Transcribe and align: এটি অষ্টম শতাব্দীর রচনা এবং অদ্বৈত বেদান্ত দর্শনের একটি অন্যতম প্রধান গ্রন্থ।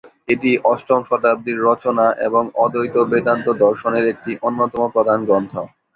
এটি 0.27 0.51
অষ্টম 0.65 0.99
শতাব্দীর 1.09 1.57
রচনা 1.67 2.05
এবং 2.27 2.43
অদ্বৈত 2.57 2.95
বেদান্ত 3.11 3.47
দর্শনের 3.63 4.05
একটি 4.13 4.31
অন্যতম 4.47 4.81
প্রধান 4.95 5.19
গ্রন্থ। 5.27 5.53